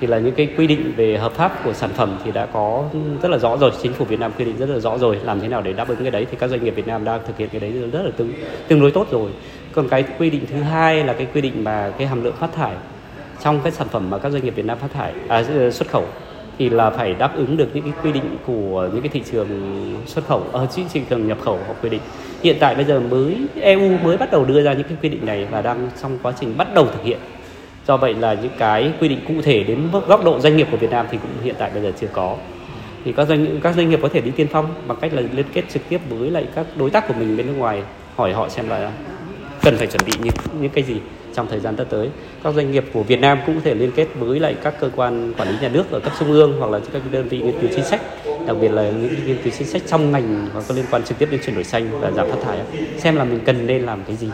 Thì 0.01 0.07
là 0.07 0.19
những 0.19 0.35
cái 0.35 0.49
quy 0.57 0.67
định 0.67 0.93
về 0.97 1.17
hợp 1.17 1.33
pháp 1.33 1.65
của 1.65 1.73
sản 1.73 1.91
phẩm 1.95 2.19
thì 2.25 2.33
đã 2.33 2.47
có 2.47 2.85
rất 3.23 3.31
là 3.31 3.39
rõ 3.39 3.57
rồi. 3.57 3.71
Chính 3.83 3.93
phủ 3.93 4.05
Việt 4.05 4.21
Nam 4.21 4.33
quy 4.39 4.45
định 4.45 4.57
rất 4.59 4.69
là 4.69 4.79
rõ 4.79 4.99
rồi 4.99 5.19
làm 5.25 5.41
thế 5.41 5.49
nào 5.49 5.63
để 5.63 5.73
đáp 5.73 5.89
ứng 5.89 5.99
cái 5.99 6.11
đấy. 6.11 6.27
Thì 6.31 6.37
các 6.41 6.51
doanh 6.51 6.65
nghiệp 6.65 6.71
Việt 6.71 6.87
Nam 6.87 7.05
đang 7.05 7.21
thực 7.27 7.39
hiện 7.39 7.49
cái 7.49 7.61
đấy 7.61 7.73
rất 7.93 8.03
là 8.03 8.11
tương 8.17 8.33
tương 8.69 8.81
đối 8.81 8.91
tốt 8.91 9.07
rồi. 9.11 9.31
Còn 9.73 9.89
cái 9.89 10.05
quy 10.19 10.31
định 10.31 10.45
thứ 10.51 10.63
hai 10.63 11.05
là 11.05 11.13
cái 11.13 11.27
quy 11.35 11.41
định 11.41 11.65
mà 11.65 11.93
cái 11.99 12.07
hàm 12.07 12.25
lượng 12.25 12.37
phát 12.39 12.53
thải 12.53 12.75
trong 13.43 13.61
cái 13.61 13.73
sản 13.73 13.89
phẩm 13.89 14.11
mà 14.11 14.19
các 14.19 14.33
doanh 14.33 14.45
nghiệp 14.45 14.55
Việt 14.55 14.67
Nam 14.67 14.79
phát 14.79 14.93
thải 14.93 15.13
à, 15.29 15.45
xuất 15.71 15.89
khẩu 15.89 16.05
thì 16.63 16.71
là 16.71 16.91
phải 16.91 17.15
đáp 17.15 17.37
ứng 17.37 17.57
được 17.57 17.69
những 17.75 17.85
cái 17.85 17.93
quy 18.03 18.13
định 18.13 18.37
của 18.47 18.89
những 18.93 19.03
cái 19.03 19.09
thị 19.09 19.23
trường 19.33 19.49
xuất 20.07 20.27
khẩu 20.27 20.43
ờ, 20.53 20.61
ở 20.61 20.67
trên 20.77 20.87
thị 20.93 21.03
trường 21.11 21.29
nhập 21.29 21.39
khẩu 21.45 21.59
họ 21.67 21.75
quy 21.83 21.89
định. 21.89 22.01
Hiện 22.43 22.57
tại 22.61 22.75
bây 22.75 22.85
giờ 22.85 23.01
mới 23.01 23.37
EU 23.61 23.99
mới 24.05 24.17
bắt 24.17 24.33
đầu 24.33 24.45
đưa 24.45 24.63
ra 24.63 24.73
những 24.73 24.89
cái 24.89 24.97
quy 25.03 25.09
định 25.09 25.27
này 25.27 25.47
và 25.51 25.63
đang 25.63 25.91
trong 26.03 26.19
quá 26.23 26.33
trình 26.41 26.55
bắt 26.57 26.75
đầu 26.75 26.87
thực 26.87 27.05
hiện. 27.05 27.19
Do 27.87 27.97
vậy 27.97 28.15
là 28.15 28.35
những 28.35 28.53
cái 28.59 28.93
quy 29.01 29.09
định 29.09 29.19
cụ 29.29 29.35
thể 29.43 29.65
đến 29.65 29.89
góc 30.09 30.25
độ 30.25 30.41
doanh 30.41 30.57
nghiệp 30.57 30.67
của 30.71 30.77
Việt 30.77 30.91
Nam 30.91 31.07
thì 31.11 31.19
cũng 31.23 31.45
hiện 31.45 31.55
tại 31.59 31.71
bây 31.75 31.83
giờ 31.83 31.93
chưa 32.01 32.09
có. 32.13 32.37
Thì 33.05 33.13
các 33.13 33.29
doanh 33.29 33.61
các 33.63 33.75
doanh 33.77 33.91
nghiệp 33.91 33.99
có 34.03 34.09
thể 34.09 34.21
đi 34.21 34.31
tiên 34.31 34.47
phong 34.51 34.67
bằng 34.87 34.99
cách 35.01 35.13
là 35.15 35.23
liên 35.33 35.47
kết 35.53 35.63
trực 35.73 35.83
tiếp 35.89 36.01
với 36.09 36.31
lại 36.31 36.47
các 36.55 36.67
đối 36.77 36.91
tác 36.91 37.09
của 37.09 37.15
mình 37.19 37.37
bên 37.37 37.47
nước 37.47 37.55
ngoài, 37.59 37.83
hỏi 38.17 38.33
họ 38.33 38.49
xem 38.49 38.69
là 38.69 38.93
cần 39.63 39.77
phải 39.77 39.87
chuẩn 39.87 40.03
bị 40.07 40.13
những 40.23 40.35
những 40.61 40.73
cái 40.75 40.85
gì 40.85 40.97
trong 41.35 41.47
thời 41.47 41.61
gian 41.61 41.77
tới. 41.91 42.11
Các 42.43 42.55
doanh 42.55 42.73
nghiệp 42.73 42.85
của 42.93 43.03
Việt 43.03 43.21
Nam 43.21 43.39
cũng 43.47 43.55
có 43.55 43.61
thể 43.65 43.75
liên 43.75 43.91
kết 43.97 44.07
với 44.19 44.41
lại 44.41 44.57
các 44.63 44.75
cơ 44.81 44.91
quan 44.97 45.33
quản 45.39 45.49
lý 45.49 45.55
nhà 45.61 45.69
nước 45.69 45.91
ở 45.91 46.01
cấp 46.01 46.13
trung 46.19 46.33
ương 46.33 46.57
hoặc 46.59 46.71
là 46.71 46.81
các 46.93 47.03
đơn 47.11 47.29
vị 47.29 47.39
nghiên 47.39 47.61
cứu 47.61 47.71
chính 47.75 47.85
sách, 47.85 48.01
đặc 48.47 48.57
biệt 48.61 48.69
là 48.69 48.83
những 48.83 49.15
nghiên 49.27 49.37
cứu 49.45 49.53
chính 49.59 49.67
sách 49.67 49.83
trong 49.87 50.13
ngành 50.13 50.47
và 50.55 50.63
có 50.69 50.75
liên 50.75 50.85
quan 50.91 51.03
trực 51.03 51.19
tiếp 51.19 51.29
đến 51.31 51.41
chuyển 51.45 51.55
đổi 51.55 51.65
xanh 51.65 52.01
và 52.01 52.11
giảm 52.11 52.31
phát 52.31 52.39
thải 52.43 52.59
xem 52.97 53.17
là 53.17 53.25
mình 53.25 53.41
cần 53.45 53.67
nên 53.67 53.83
làm 53.83 54.01
cái 54.07 54.17
gì. 54.17 54.29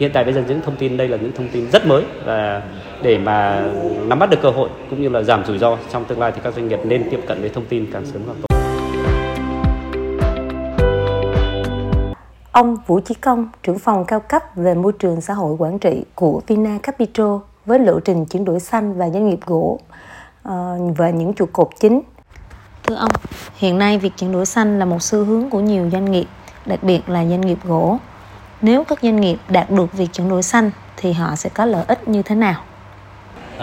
Hiện 0.00 0.10
tại 0.14 0.24
bây 0.24 0.32
giờ 0.32 0.42
những 0.48 0.60
thông 0.60 0.76
tin 0.76 0.96
đây 0.96 1.08
là 1.08 1.16
những 1.16 1.32
thông 1.32 1.48
tin 1.48 1.70
rất 1.70 1.86
mới 1.86 2.02
và 2.24 2.62
để 3.02 3.18
mà 3.18 3.66
nắm 4.06 4.18
bắt 4.18 4.30
được 4.30 4.38
cơ 4.42 4.50
hội 4.50 4.68
cũng 4.90 5.02
như 5.02 5.08
là 5.08 5.22
giảm 5.22 5.44
rủi 5.44 5.58
ro, 5.58 5.78
trong 5.92 6.04
tương 6.04 6.20
lai 6.20 6.32
thì 6.34 6.40
các 6.44 6.54
doanh 6.54 6.68
nghiệp 6.68 6.78
nên 6.84 7.10
tiếp 7.10 7.20
cận 7.26 7.40
với 7.40 7.50
thông 7.50 7.64
tin 7.64 7.86
càng 7.92 8.06
sớm 8.06 8.22
càng 8.26 8.36
tốt. 8.42 8.53
Ông 12.54 12.76
Vũ 12.86 13.00
Chí 13.00 13.14
Công, 13.14 13.48
trưởng 13.62 13.78
phòng 13.78 14.04
cao 14.04 14.20
cấp 14.20 14.42
về 14.56 14.74
môi 14.74 14.92
trường 14.92 15.20
xã 15.20 15.34
hội 15.34 15.56
quản 15.58 15.78
trị 15.78 16.04
của 16.14 16.40
Vina 16.46 16.78
Capital 16.82 17.26
với 17.66 17.78
lộ 17.78 18.00
trình 18.00 18.26
chuyển 18.26 18.44
đổi 18.44 18.60
xanh 18.60 18.98
và 18.98 19.10
doanh 19.10 19.28
nghiệp 19.28 19.38
gỗ 19.46 19.78
uh, 20.48 20.52
và 20.96 21.10
những 21.10 21.32
trụ 21.32 21.46
cột 21.52 21.68
chính. 21.80 22.00
Thưa 22.82 22.94
ông, 22.94 23.10
hiện 23.54 23.78
nay 23.78 23.98
việc 23.98 24.12
chuyển 24.16 24.32
đổi 24.32 24.46
xanh 24.46 24.78
là 24.78 24.84
một 24.84 25.02
xu 25.02 25.24
hướng 25.24 25.50
của 25.50 25.60
nhiều 25.60 25.90
doanh 25.90 26.12
nghiệp, 26.12 26.26
đặc 26.66 26.82
biệt 26.82 27.08
là 27.08 27.24
doanh 27.26 27.40
nghiệp 27.40 27.58
gỗ. 27.64 27.98
Nếu 28.62 28.84
các 28.84 28.98
doanh 29.02 29.20
nghiệp 29.20 29.38
đạt 29.48 29.70
được 29.70 29.92
việc 29.92 30.08
chuyển 30.12 30.28
đổi 30.28 30.42
xanh 30.42 30.70
thì 30.96 31.12
họ 31.12 31.36
sẽ 31.36 31.50
có 31.54 31.64
lợi 31.64 31.84
ích 31.88 32.08
như 32.08 32.22
thế 32.22 32.34
nào? 32.34 32.60
Uh, 33.56 33.62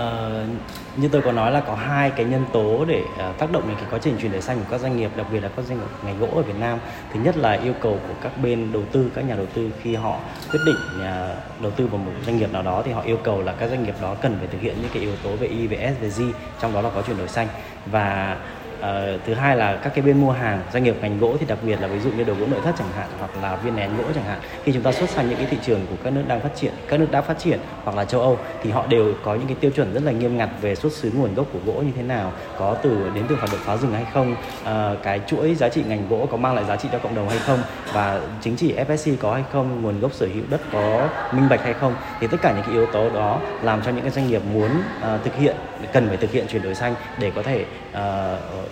như 0.97 1.07
tôi 1.07 1.21
có 1.21 1.31
nói 1.31 1.51
là 1.51 1.59
có 1.59 1.75
hai 1.75 2.09
cái 2.09 2.25
nhân 2.25 2.45
tố 2.53 2.85
để 2.85 3.01
uh, 3.01 3.37
tác 3.37 3.51
động 3.51 3.67
đến 3.67 3.77
cái 3.77 3.85
quá 3.91 3.99
trình 4.01 4.17
chuyển 4.21 4.31
đổi 4.31 4.41
xanh 4.41 4.57
của 4.57 4.65
các 4.71 4.81
doanh 4.81 4.97
nghiệp 4.97 5.11
đặc 5.15 5.27
biệt 5.31 5.39
là 5.39 5.49
các 5.55 5.65
doanh 5.65 5.79
nghiệp 5.79 5.85
ngành 6.05 6.19
gỗ 6.19 6.27
ở 6.35 6.41
Việt 6.41 6.59
Nam. 6.59 6.79
Thứ 7.13 7.19
nhất 7.19 7.37
là 7.37 7.51
yêu 7.51 7.73
cầu 7.81 7.99
của 8.07 8.13
các 8.21 8.31
bên 8.43 8.71
đầu 8.71 8.83
tư 8.91 9.11
các 9.15 9.25
nhà 9.25 9.35
đầu 9.35 9.45
tư 9.45 9.71
khi 9.81 9.95
họ 9.95 10.19
quyết 10.51 10.59
định 10.65 10.75
uh, 10.95 11.61
đầu 11.61 11.71
tư 11.71 11.87
vào 11.87 11.97
một 11.97 12.11
doanh 12.25 12.37
nghiệp 12.37 12.53
nào 12.53 12.63
đó 12.63 12.81
thì 12.85 12.91
họ 12.91 13.01
yêu 13.01 13.17
cầu 13.23 13.41
là 13.41 13.53
các 13.59 13.69
doanh 13.69 13.83
nghiệp 13.83 13.95
đó 14.01 14.15
cần 14.21 14.35
phải 14.39 14.47
thực 14.47 14.61
hiện 14.61 14.75
những 14.81 14.91
cái 14.93 15.03
yếu 15.03 15.15
tố 15.23 15.35
về 15.35 15.47
E 15.47 15.67
về 15.67 15.93
S 15.97 16.01
về 16.01 16.09
G 16.09 16.21
trong 16.61 16.73
đó 16.73 16.81
là 16.81 16.89
có 16.95 17.01
chuyển 17.01 17.17
đổi 17.17 17.27
xanh. 17.27 17.47
Và 17.85 18.37
Uh, 18.81 19.21
thứ 19.25 19.33
hai 19.33 19.57
là 19.57 19.75
các 19.83 19.91
cái 19.95 20.01
bên 20.05 20.21
mua 20.21 20.31
hàng 20.31 20.61
doanh 20.73 20.83
nghiệp 20.83 20.95
ngành 21.01 21.19
gỗ 21.19 21.35
thì 21.39 21.45
đặc 21.45 21.57
biệt 21.65 21.81
là 21.81 21.87
ví 21.87 21.99
dụ 21.99 22.11
như 22.11 22.23
đồ 22.23 22.33
gỗ 22.33 22.45
nội 22.47 22.59
thất 22.63 22.75
chẳng 22.77 22.91
hạn 22.95 23.07
hoặc 23.19 23.31
là 23.41 23.55
viên 23.55 23.75
nén 23.75 23.97
gỗ 23.97 24.03
chẳng 24.15 24.23
hạn. 24.23 24.39
Khi 24.63 24.71
chúng 24.71 24.83
ta 24.83 24.91
xuất 24.91 25.09
sang 25.09 25.29
những 25.29 25.37
cái 25.37 25.47
thị 25.49 25.57
trường 25.65 25.85
của 25.89 25.95
các 26.03 26.13
nước 26.13 26.23
đang 26.27 26.39
phát 26.39 26.55
triển 26.55 26.73
các 26.87 26.99
nước 26.99 27.11
đã 27.11 27.21
phát 27.21 27.39
triển 27.39 27.59
hoặc 27.83 27.97
là 27.97 28.05
châu 28.05 28.21
Âu 28.21 28.37
thì 28.63 28.71
họ 28.71 28.87
đều 28.87 29.13
có 29.23 29.35
những 29.35 29.47
cái 29.47 29.55
tiêu 29.59 29.71
chuẩn 29.71 29.93
rất 29.93 30.03
là 30.03 30.11
nghiêm 30.11 30.37
ngặt 30.37 30.49
về 30.61 30.75
xuất 30.75 30.93
xứ 30.93 31.11
nguồn 31.15 31.35
gốc 31.35 31.45
của 31.53 31.59
gỗ 31.65 31.81
như 31.81 31.91
thế 31.95 32.03
nào 32.03 32.31
có 32.57 32.75
từ 32.83 33.11
đến 33.15 33.25
từ 33.29 33.35
hoạt 33.35 33.51
động 33.51 33.61
phá 33.63 33.77
rừng 33.77 33.93
hay 33.93 34.05
không 34.13 34.35
uh, 34.61 35.03
cái 35.03 35.21
chuỗi 35.27 35.55
giá 35.55 35.69
trị 35.69 35.83
ngành 35.87 36.07
gỗ 36.09 36.27
có 36.31 36.37
mang 36.37 36.55
lại 36.55 36.65
giá 36.65 36.75
trị 36.75 36.89
cho 36.91 36.99
cộng 36.99 37.15
đồng 37.15 37.29
hay 37.29 37.39
không 37.39 37.59
và 37.93 38.21
chính 38.41 38.55
trị 38.55 38.75
FSC 38.87 39.15
có 39.19 39.33
hay 39.33 39.43
không 39.51 39.81
nguồn 39.81 39.99
gốc 39.99 40.13
sở 40.13 40.27
hữu 40.33 40.43
đất 40.49 40.61
có 40.73 41.09
minh 41.31 41.49
bạch 41.49 41.63
hay 41.63 41.73
không. 41.73 41.95
Thì 42.19 42.27
tất 42.27 42.37
cả 42.41 42.51
những 42.51 42.63
cái 42.63 42.71
yếu 42.71 42.85
tố 42.85 43.09
đó 43.09 43.39
làm 43.61 43.81
cho 43.85 43.91
những 43.91 44.01
cái 44.01 44.11
doanh 44.11 44.27
nghiệp 44.27 44.41
muốn 44.53 44.69
uh, 44.71 45.23
thực 45.23 45.35
hiện 45.35 45.55
cần 45.93 46.07
phải 46.07 46.17
thực 46.17 46.31
hiện 46.31 46.47
chuyển 46.47 46.61
đổi 46.61 46.75
xanh 46.75 46.95
để 47.19 47.31
có 47.35 47.43
thể 47.43 47.65
uh, 47.89 47.97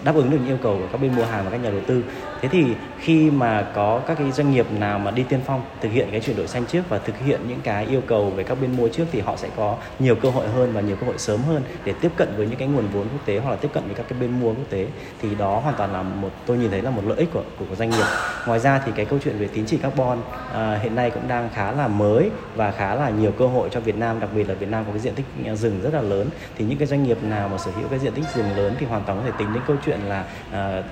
đáp 0.03 0.15
ứng 0.15 0.31
được 0.31 0.37
những 0.39 0.47
yêu 0.47 0.57
cầu 0.63 0.77
của 0.79 0.87
các 0.91 1.01
bên 1.01 1.15
mua 1.15 1.25
hàng 1.25 1.45
và 1.45 1.51
các 1.51 1.57
nhà 1.57 1.69
đầu 1.69 1.81
tư. 1.87 2.03
Thế 2.41 2.49
thì 2.49 2.65
khi 2.99 3.31
mà 3.31 3.67
có 3.75 4.01
các 4.07 4.17
cái 4.17 4.31
doanh 4.31 4.51
nghiệp 4.51 4.65
nào 4.71 4.99
mà 4.99 5.11
đi 5.11 5.23
tiên 5.23 5.39
phong 5.45 5.61
thực 5.81 5.91
hiện 5.91 6.07
cái 6.11 6.19
chuyển 6.19 6.37
đổi 6.37 6.47
xanh 6.47 6.65
trước 6.65 6.81
và 6.89 6.99
thực 6.99 7.19
hiện 7.25 7.39
những 7.47 7.59
cái 7.63 7.85
yêu 7.85 8.01
cầu 8.07 8.29
về 8.29 8.43
các 8.43 8.61
bên 8.61 8.77
mua 8.77 8.87
trước 8.87 9.05
thì 9.11 9.19
họ 9.19 9.35
sẽ 9.37 9.49
có 9.55 9.75
nhiều 9.99 10.15
cơ 10.15 10.29
hội 10.29 10.47
hơn 10.47 10.73
và 10.73 10.81
nhiều 10.81 10.95
cơ 10.95 11.07
hội 11.07 11.17
sớm 11.17 11.41
hơn 11.41 11.61
để 11.83 11.93
tiếp 12.01 12.11
cận 12.15 12.27
với 12.37 12.47
những 12.47 12.59
cái 12.59 12.67
nguồn 12.67 12.87
vốn 12.87 13.03
quốc 13.03 13.25
tế 13.25 13.39
hoặc 13.39 13.51
là 13.51 13.55
tiếp 13.55 13.69
cận 13.73 13.83
với 13.85 13.95
các 13.95 14.05
cái 14.09 14.19
bên 14.19 14.39
mua 14.39 14.49
quốc 14.49 14.69
tế. 14.69 14.87
Thì 15.21 15.35
đó 15.35 15.59
hoàn 15.59 15.75
toàn 15.75 15.93
là 15.93 16.01
một 16.01 16.29
tôi 16.45 16.57
nhìn 16.57 16.71
thấy 16.71 16.81
là 16.81 16.89
một 16.89 17.01
lợi 17.05 17.17
ích 17.17 17.29
của 17.33 17.43
của, 17.59 17.75
doanh 17.75 17.89
nghiệp. 17.89 18.05
Ngoài 18.47 18.59
ra 18.59 18.81
thì 18.85 18.91
cái 18.95 19.05
câu 19.05 19.19
chuyện 19.23 19.37
về 19.37 19.47
tín 19.47 19.65
chỉ 19.65 19.77
carbon 19.77 20.19
uh, 20.19 20.81
hiện 20.81 20.95
nay 20.95 21.11
cũng 21.11 21.27
đang 21.27 21.49
khá 21.53 21.71
là 21.71 21.87
mới 21.87 22.29
và 22.55 22.71
khá 22.71 22.95
là 22.95 23.09
nhiều 23.09 23.31
cơ 23.31 23.47
hội 23.47 23.69
cho 23.71 23.79
Việt 23.79 23.97
Nam 23.97 24.19
đặc 24.19 24.29
biệt 24.35 24.49
là 24.49 24.53
Việt 24.53 24.69
Nam 24.69 24.83
có 24.85 24.91
cái 24.91 24.99
diện 24.99 25.13
tích 25.15 25.25
rừng 25.55 25.79
rất 25.83 25.93
là 25.93 26.01
lớn. 26.01 26.29
Thì 26.57 26.65
những 26.65 26.77
cái 26.77 26.87
doanh 26.87 26.98
nghiệp 27.03 27.23
nào 27.23 27.49
mà 27.49 27.57
sở 27.57 27.71
hữu 27.71 27.87
cái 27.87 27.99
diện 27.99 28.13
tích 28.13 28.25
rừng 28.35 28.57
lớn 28.57 28.75
thì 28.79 28.85
hoàn 28.85 29.03
toàn 29.03 29.17
có 29.17 29.23
thể 29.25 29.31
tính 29.37 29.53
đến 29.53 29.63
câu 29.67 29.75
chuyện 29.85 29.99
là 29.99 30.25
uh, 30.49 30.85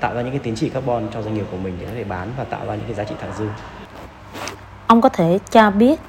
tạo 0.00 0.14
ra 0.14 0.22
những 0.22 0.30
cái 0.30 0.40
tín 0.42 0.54
chỉ 0.54 0.68
carbon 0.68 1.08
cho 1.14 1.22
doanh 1.22 1.34
nghiệp 1.34 1.46
của 1.50 1.56
mình 1.56 1.76
để 1.80 1.86
có 1.86 1.92
thể 1.94 2.04
bán 2.04 2.28
và 2.36 2.44
tạo 2.44 2.66
ra 2.66 2.74
những 2.74 2.84
cái 2.86 2.94
giá 2.94 3.04
trị 3.04 3.14
thặng 3.20 3.32
dư. 3.38 3.46
Ông 4.86 5.00
có 5.00 5.08
thể 5.08 5.38
cho 5.50 5.70
biết 5.70 6.00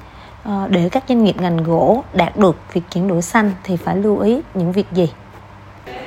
uh, 0.48 0.70
để 0.70 0.88
các 0.92 1.04
doanh 1.08 1.24
nghiệp 1.24 1.36
ngành 1.40 1.56
gỗ 1.56 2.04
đạt 2.14 2.36
được 2.36 2.56
việc 2.72 2.82
chuyển 2.90 3.08
đổi 3.08 3.22
xanh 3.22 3.52
thì 3.64 3.76
phải 3.76 3.96
lưu 3.96 4.18
ý 4.18 4.40
những 4.54 4.72
việc 4.72 4.86
gì? 4.92 5.12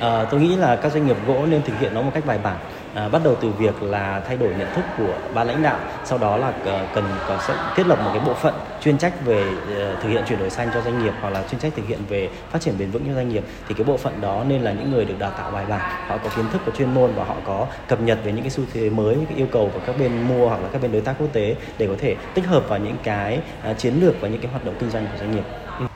À, 0.00 0.24
tôi 0.30 0.40
nghĩ 0.40 0.56
là 0.56 0.76
các 0.76 0.92
doanh 0.92 1.06
nghiệp 1.06 1.16
gỗ 1.26 1.46
nên 1.46 1.62
thực 1.62 1.78
hiện 1.80 1.94
nó 1.94 2.02
một 2.02 2.10
cách 2.14 2.26
bài 2.26 2.38
bản 2.42 2.56
à, 2.94 3.08
bắt 3.08 3.20
đầu 3.24 3.36
từ 3.40 3.48
việc 3.48 3.82
là 3.82 4.22
thay 4.28 4.36
đổi 4.36 4.48
nhận 4.58 4.74
thức 4.74 4.84
của 4.98 5.14
ban 5.34 5.46
lãnh 5.46 5.62
đạo 5.62 5.78
sau 6.04 6.18
đó 6.18 6.36
là 6.36 6.52
ờ, 6.64 6.86
cần 6.94 7.04
có 7.28 7.38
sẽ 7.48 7.54
thiết 7.76 7.86
lập 7.86 7.98
một 8.04 8.10
cái 8.14 8.22
bộ 8.26 8.34
phận 8.34 8.54
chuyên 8.80 8.98
trách 8.98 9.24
về 9.24 9.48
uh, 9.48 10.02
thực 10.02 10.08
hiện 10.08 10.24
chuyển 10.28 10.38
đổi 10.38 10.50
xanh 10.50 10.70
cho 10.74 10.82
doanh 10.82 11.04
nghiệp 11.04 11.12
hoặc 11.20 11.30
là 11.30 11.44
chuyên 11.50 11.60
trách 11.60 11.72
thực 11.76 11.86
hiện 11.88 11.98
về 12.08 12.30
phát 12.50 12.60
triển 12.60 12.74
bền 12.78 12.90
vững 12.90 13.04
cho 13.06 13.14
doanh 13.14 13.28
nghiệp 13.28 13.44
thì 13.68 13.74
cái 13.74 13.84
bộ 13.84 13.96
phận 13.96 14.20
đó 14.20 14.44
nên 14.48 14.62
là 14.62 14.72
những 14.72 14.90
người 14.90 15.04
được 15.04 15.18
đào 15.18 15.30
tạo 15.30 15.50
bài 15.50 15.66
bản 15.68 15.80
họ 16.08 16.18
có 16.24 16.30
kiến 16.36 16.44
thức 16.52 16.62
có 16.66 16.72
chuyên 16.78 16.94
môn 16.94 17.10
và 17.14 17.24
họ 17.24 17.34
có 17.46 17.66
cập 17.88 18.00
nhật 18.00 18.18
về 18.24 18.32
những 18.32 18.42
cái 18.42 18.50
xu 18.50 18.62
thế 18.72 18.90
mới 18.90 19.16
những 19.16 19.26
cái 19.26 19.36
yêu 19.36 19.46
cầu 19.52 19.70
của 19.74 19.80
các 19.86 19.98
bên 19.98 20.28
mua 20.28 20.48
hoặc 20.48 20.60
là 20.62 20.68
các 20.72 20.82
bên 20.82 20.92
đối 20.92 21.00
tác 21.00 21.14
quốc 21.18 21.28
tế 21.32 21.56
để 21.78 21.86
có 21.86 21.94
thể 21.98 22.16
tích 22.34 22.46
hợp 22.46 22.68
vào 22.68 22.78
những 22.78 22.96
cái 23.02 23.40
uh, 23.70 23.78
chiến 23.78 23.94
lược 24.00 24.20
và 24.20 24.28
những 24.28 24.40
cái 24.40 24.50
hoạt 24.50 24.64
động 24.64 24.74
kinh 24.80 24.90
doanh 24.90 25.06
của 25.06 25.18
doanh 25.18 25.30
nghiệp. 25.30 25.44
Ừ. 25.78 25.86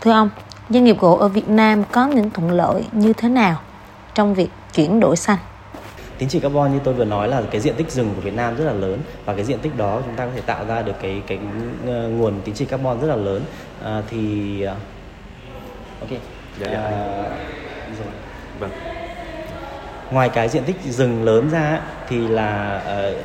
Thưa 0.00 0.12
ông, 0.12 0.30
doanh 0.70 0.84
nghiệp 0.84 0.96
gỗ 1.00 1.16
ở 1.16 1.28
Việt 1.28 1.48
Nam 1.48 1.84
có 1.92 2.06
những 2.06 2.30
thuận 2.30 2.50
lợi 2.50 2.84
như 2.92 3.12
thế 3.12 3.28
nào 3.28 3.60
trong 4.14 4.34
việc 4.34 4.48
chuyển 4.74 5.00
đổi 5.00 5.16
xanh? 5.16 5.38
Tín 6.18 6.28
chỉ 6.28 6.40
carbon 6.40 6.72
như 6.72 6.78
tôi 6.84 6.94
vừa 6.94 7.04
nói 7.04 7.28
là 7.28 7.42
cái 7.50 7.60
diện 7.60 7.74
tích 7.74 7.90
rừng 7.90 8.12
của 8.14 8.20
Việt 8.20 8.34
Nam 8.34 8.56
rất 8.56 8.64
là 8.64 8.72
lớn 8.72 8.98
và 9.24 9.34
cái 9.34 9.44
diện 9.44 9.58
tích 9.58 9.76
đó 9.76 10.00
chúng 10.06 10.16
ta 10.16 10.24
có 10.26 10.30
thể 10.34 10.40
tạo 10.40 10.64
ra 10.66 10.82
được 10.82 10.94
cái 11.02 11.22
cái 11.26 11.38
uh, 11.82 11.88
nguồn 11.88 12.40
tín 12.44 12.54
chỉ 12.54 12.64
carbon 12.64 13.00
rất 13.00 13.08
là 13.08 13.16
lớn 13.16 13.42
à, 13.84 14.02
thì 14.10 14.66
uh, 14.66 14.76
ok 16.00 16.20
dạ, 16.60 16.66
dạ. 16.72 16.80
À, 16.80 16.92
rồi. 17.98 18.12
vâng 18.58 18.70
ngoài 20.10 20.28
cái 20.28 20.48
diện 20.48 20.64
tích 20.64 20.76
rừng 20.84 21.24
lớn 21.24 21.50
ra 21.50 21.80
thì 22.08 22.28
là 22.28 22.82
uh, 23.10 23.16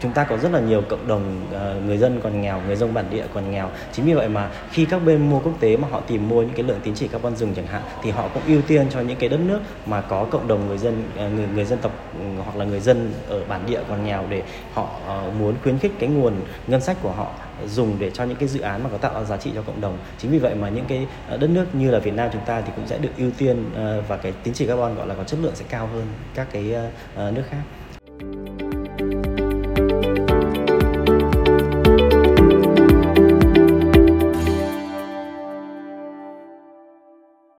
chúng 0.00 0.12
ta 0.12 0.24
có 0.24 0.36
rất 0.36 0.52
là 0.52 0.60
nhiều 0.60 0.82
cộng 0.88 1.08
đồng 1.08 1.46
uh, 1.48 1.84
người 1.86 1.98
dân 1.98 2.20
còn 2.22 2.40
nghèo 2.40 2.60
người 2.66 2.76
dân 2.76 2.94
bản 2.94 3.04
địa 3.10 3.24
còn 3.34 3.50
nghèo. 3.50 3.70
Chính 3.92 4.06
vì 4.06 4.14
vậy 4.14 4.28
mà 4.28 4.50
khi 4.70 4.84
các 4.84 4.98
bên 4.98 5.30
mua 5.30 5.40
quốc 5.40 5.52
tế 5.60 5.76
mà 5.76 5.88
họ 5.90 6.00
tìm 6.00 6.28
mua 6.28 6.42
những 6.42 6.54
cái 6.54 6.62
lượng 6.62 6.80
tín 6.82 6.94
chỉ 6.94 7.08
carbon 7.08 7.36
rừng 7.36 7.54
chẳng 7.56 7.66
hạn 7.66 7.82
thì 8.02 8.10
họ 8.10 8.28
cũng 8.34 8.42
ưu 8.46 8.62
tiên 8.62 8.86
cho 8.90 9.00
những 9.00 9.16
cái 9.16 9.28
đất 9.28 9.40
nước 9.40 9.60
mà 9.86 10.00
có 10.00 10.26
cộng 10.30 10.48
đồng 10.48 10.66
người 10.66 10.78
dân 10.78 11.04
uh, 11.14 11.32
người 11.32 11.46
người 11.54 11.64
dân 11.64 11.78
tộc 11.78 11.92
uh, 12.16 12.44
hoặc 12.44 12.56
là 12.56 12.64
người 12.64 12.80
dân 12.80 13.12
ở 13.28 13.44
bản 13.48 13.60
địa 13.66 13.80
còn 13.88 14.04
nghèo 14.04 14.24
để 14.28 14.42
họ 14.74 14.88
uh, 15.28 15.34
muốn 15.34 15.54
khuyến 15.62 15.78
khích 15.78 15.92
cái 15.98 16.08
nguồn 16.08 16.34
ngân 16.66 16.80
sách 16.80 16.96
của 17.02 17.12
họ 17.12 17.32
dùng 17.66 17.96
để 17.98 18.10
cho 18.10 18.24
những 18.24 18.36
cái 18.36 18.48
dự 18.48 18.60
án 18.60 18.82
mà 18.84 18.90
có 18.90 18.98
tạo 18.98 19.14
ra 19.14 19.24
giá 19.24 19.36
trị 19.36 19.50
cho 19.54 19.62
cộng 19.62 19.80
đồng. 19.80 19.98
Chính 20.18 20.30
vì 20.30 20.38
vậy 20.38 20.54
mà 20.54 20.68
những 20.68 20.84
cái 20.88 21.06
đất 21.28 21.50
nước 21.50 21.74
như 21.74 21.90
là 21.90 21.98
Việt 21.98 22.14
Nam 22.14 22.30
chúng 22.32 22.44
ta 22.46 22.60
thì 22.60 22.72
cũng 22.76 22.86
sẽ 22.86 22.98
được 22.98 23.10
ưu 23.18 23.30
tiên 23.38 23.64
và 24.08 24.16
cái 24.16 24.32
tín 24.42 24.54
chỉ 24.54 24.66
carbon 24.66 24.94
gọi 24.94 25.06
là 25.06 25.14
có 25.14 25.24
chất 25.24 25.40
lượng 25.42 25.54
sẽ 25.54 25.64
cao 25.68 25.86
hơn 25.86 26.06
các 26.34 26.46
cái 26.52 26.74
nước 27.16 27.42
khác. 27.50 27.62